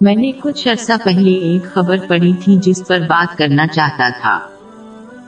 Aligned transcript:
میں 0.00 0.16
نے 0.16 0.32
کچھ 0.32 0.68
عرصہ 0.68 0.92
پہلے 1.04 1.32
ایک 1.32 1.64
خبر 1.64 1.96
پڑھی 2.06 2.32
تھی 2.44 2.56
جس 2.56 2.82
پر 2.88 2.98
بات 2.98 3.38
کرنا 3.38 3.66
چاہتا 3.66 4.08
تھا۔ 4.08 4.40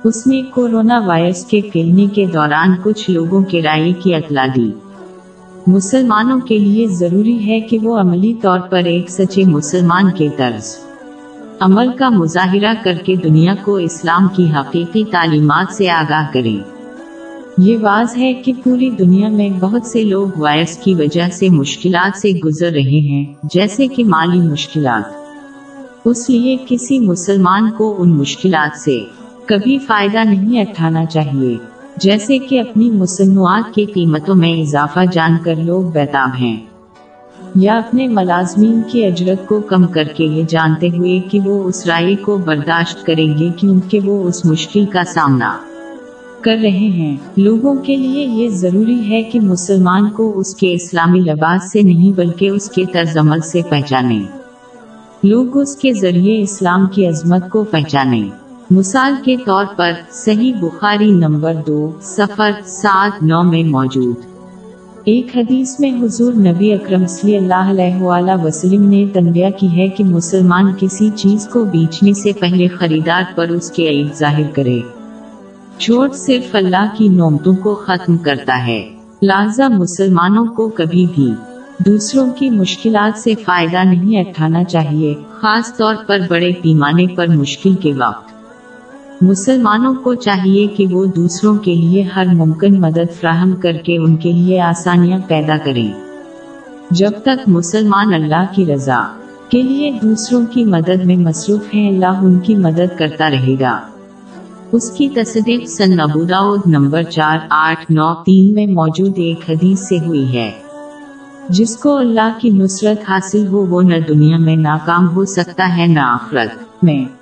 اس 0.05 0.27
نے 0.27 0.43
کورونا 0.43 0.99
وائرس 0.99 1.45
کے 1.45 1.61
پھیلنے 1.73 2.07
کے 2.07 2.27
دوران 2.27 2.75
کچھ 2.83 3.11
لوگوں 3.11 3.43
کے 3.43 3.63
رائے 3.63 3.93
کی 3.93 4.15
اطلاع 4.15 4.47
دی۔ 4.57 4.73
مسلمانوں 5.67 6.41
کے 6.41 6.59
لیے 6.59 6.87
ضروری 6.87 7.47
ہے 7.47 7.61
کہ 7.61 7.79
وہ 7.83 8.01
عملی 8.01 8.35
طور 8.35 8.61
پر 8.61 8.85
ایک 8.85 9.11
سچے 9.11 9.45
مسلمان 9.45 10.11
کے 10.11 10.29
طرز 10.37 10.77
عمل 11.61 11.93
کا 11.93 12.09
مظاہرہ 12.09 12.75
کر 12.85 12.95
کے 13.05 13.17
دنیا 13.17 13.55
کو 13.65 13.77
اسلام 13.77 14.29
کی 14.29 14.51
حقیقی 14.51 15.05
تعلیمات 15.11 15.73
سے 15.73 15.91
آگاہ 15.91 16.33
کریں۔ 16.33 16.80
یہ 17.63 17.77
واضح 17.81 18.19
ہے 18.19 18.33
کہ 18.33 18.53
پوری 18.65 18.91
دنیا 18.91 19.29
میں 19.29 19.49
بہت 19.61 19.87
سے 19.87 20.05
لوگ 20.05 20.29
وائرس 20.37 20.77
کی 20.77 20.95
وجہ 20.95 21.29
سے 21.33 21.49
مشکلات 21.49 22.19
سے 22.19 22.33
گزر 22.45 22.71
رہے 22.71 23.01
ہیں، 23.01 23.25
جیسے 23.43 23.87
کہ 23.87 24.05
مالی 24.05 24.41
مشکلات۔ 24.41 25.03
اس 26.05 26.31
لیے 26.31 26.57
کسی 26.69 26.99
مسلمان 26.99 27.71
کو 27.71 27.95
ان 27.99 28.11
مشکلات 28.11 28.77
سے 28.77 29.01
کبھی 29.47 29.79
فائدہ 29.79 30.25
نہیں 30.25 30.61
اٹھانا 30.61 31.05
چاہیے، 31.05 31.57
جیسے 31.97 32.39
کہ 32.39 32.61
اپنی 32.61 32.91
مصنوعات 32.91 33.75
کی 33.75 33.85
قیمتوں 33.85 34.35
میں 34.35 34.53
اضافہ 34.53 35.01
جان 35.13 35.37
کر 35.45 35.55
لوگ 35.55 35.83
بیتاب 35.83 36.31
ہیں۔ 36.41 36.57
یا 37.55 37.77
اپنے 37.77 38.09
ملازمین 38.09 38.81
کی 38.93 39.05
اجرت 39.05 39.49
کو 39.49 39.61
کم 39.61 39.87
کر 39.87 40.05
کے 40.05 40.25
یہ 40.25 40.43
جانتے 40.49 40.89
ہوئے 40.89 41.21
کہ 41.21 41.41
وہ 41.41 41.65
اس 41.65 41.87
رائے 41.87 42.17
کو 42.17 42.37
برداشت 42.37 43.07
کریں 43.07 43.39
گے 43.39 43.49
کیونکہ 43.57 44.01
وہ 44.01 44.29
اس 44.29 44.45
مشکل 44.45 44.87
کا 44.87 45.05
سامنا۔ 45.05 45.59
کر 46.43 46.57
رہے 46.63 46.69
ہیں۔ 46.71 47.17
لوگوں 47.37 47.75
کے 47.75 47.97
لیے 47.97 48.25
یہ 48.25 48.49
ضروری 48.49 49.09
ہے 49.09 49.23
کہ 49.23 49.41
مسلمان 49.41 50.11
کو 50.11 50.39
اس 50.39 50.57
کے 50.57 50.73
اسلامی 50.75 51.21
لباس 51.21 51.73
سے 51.73 51.83
نہیں 51.83 52.13
بلکہ 52.17 52.51
اس 52.51 52.71
کے 52.71 52.85
طرز 52.93 53.17
عمل 53.17 53.41
سے 53.41 53.61
پہچانے۔ 53.69 54.23
لوگ 55.25 55.57
اس 55.57 55.77
کے 55.77 55.93
ذریعے 55.93 56.43
اسلام 56.43 56.87
کی 56.87 57.07
عظمت 57.07 57.51
کو 57.51 57.65
پہچانے۔ 57.65 58.29
مثال 58.71 59.15
کے 59.25 59.37
طور 59.45 59.65
پر، 59.77 59.93
صحیح 60.11 60.53
بخاری 60.61 61.11
نمبر 61.11 61.55
دو 61.67 61.91
سفر 62.03 62.51
سات، 62.65 63.23
نو 63.23 63.43
میں 63.43 63.65
موجود۔ 63.65 64.17
ایک 65.05 65.37
حدیث 65.37 65.81
میں 65.81 65.93
حضور 66.03 66.33
نبی 66.33 66.73
اکرم 66.73 67.07
صلی 67.07 67.37
اللہ 67.37 67.71
علیہ 67.71 68.03
وآلہ 68.03 68.45
وسلم 68.45 68.89
نے 68.89 69.05
تنبیہ 69.13 69.47
کی 69.61 69.69
ہے 69.69 69.89
کہ 69.89 70.05
مسلمان 70.05 70.65
کسی 70.79 71.11
چیز 71.17 71.49
کو 71.49 71.65
بیچنے 71.65 72.13
سے 72.13 72.33
پہلے 72.33 72.69
خریدار 72.69 73.23
پر 73.35 73.49
اس 73.49 73.71
کے 73.71 73.89
عید 73.89 74.19
ظاہر 74.19 74.51
کرے۔ 74.55 74.81
چھوٹ 75.81 76.15
صرف 76.15 76.55
اللہ 76.55 76.87
کی 76.97 77.09
نومتوں 77.09 77.57
کو 77.57 77.75
ختم 77.75 78.19
کرتا 78.19 78.67
ہے۔ 78.67 78.89
لہذا 79.23 79.69
مسلمانوں 79.69 80.47
کو 80.47 80.69
کبھی 80.69 81.07
بھی 81.15 81.35
دوسروں 81.87 82.31
کی 82.31 82.51
مشکلات 82.51 83.19
سے 83.19 83.35
فائدہ 83.35 83.85
نہیں 83.85 84.21
اٹھانا 84.21 84.65
چاہیے، 84.65 85.15
خاص 85.31 85.77
طور 85.77 85.95
پر 86.07 86.19
بڑے 86.29 86.53
پیمانے 86.63 87.07
پر 87.07 87.27
مشکل 87.29 87.75
کے 87.75 87.93
وقت۔ 87.93 88.31
مسلمانوں 89.23 89.95
کو 89.95 90.15
چاہیے 90.15 90.67
کہ 90.67 90.87
وہ 90.87 91.07
دوسروں 91.07 91.57
کے 91.57 91.75
لیے 91.75 92.03
ہر 92.03 92.27
ممکن 92.35 92.81
مدد 92.81 93.21
فراہم 93.21 93.57
کر 93.57 93.73
کے 93.73 93.99
ان 93.99 94.17
کے 94.17 94.33
لیے 94.33 94.61
آسانیاں 94.61 95.19
پیدا 95.29 95.57
کریں۔ 95.65 95.93
جب 96.91 97.11
تک 97.23 97.49
مسلمان 97.49 98.15
اللہ 98.15 98.45
کی 98.55 98.67
رضا 98.67 99.07
کے 99.49 99.63
لیے 99.63 99.99
دوسروں 100.03 100.47
کی 100.51 100.65
مدد 100.65 101.05
میں 101.05 101.17
مصروف 101.17 101.75
ہیں، 101.75 101.89
اللہ 101.89 102.21
ان 102.23 102.39
کی 102.39 102.55
مدد 102.55 102.99
کرتا 102.99 103.31
رہے 103.31 103.55
گا۔ 103.61 103.81
اس 104.73 104.91
کی 104.91 105.09
تصدیق 105.09 105.69
سن 105.69 105.99
داود 105.99 106.61
نمبر 106.67 107.03
چار، 107.03 107.39
آٹھ، 107.51 107.93
نو، 107.93 108.15
تین 108.15 108.55
میں 108.55 108.67
موجود 108.67 109.13
ایک 109.17 109.51
حدیث 109.51 109.81
سے 109.89 109.99
ہوئی 109.99 110.33
ہے۔ 110.33 110.51
جس 111.49 111.77
کو 111.77 111.97
اللہ 111.97 112.39
کی 112.41 112.49
نصرت 112.49 113.11
حاصل 113.11 113.47
ہو 113.47 113.67
وہ 113.67 113.83
نہ 113.83 113.95
دنیا 114.09 114.37
میں 114.37 114.57
ناکام 114.57 115.15
ہو 115.15 115.25
سکتا 115.25 115.77
ہے، 115.77 115.87
نہ 115.87 116.01
آخرت 116.01 116.85
میں۔ 116.85 117.20